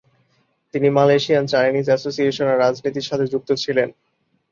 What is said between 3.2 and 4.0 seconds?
যুক্ত ছিলেন।